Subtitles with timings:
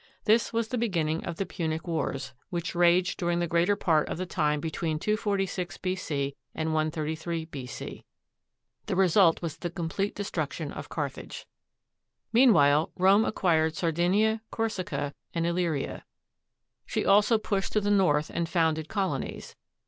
[0.25, 4.17] This was the beginning of the Punic Wars, which raged during the greater part of
[4.17, 6.35] the time between 246 B.C.
[6.55, 8.03] and 133 B.C.
[8.87, 11.45] The result was the complete destruction of Carthage.
[12.33, 16.03] Meanwhile, Rome acquired Sardinia, Corsica, and Illyria.
[16.87, 19.55] She also pushed to the north and founded colonies.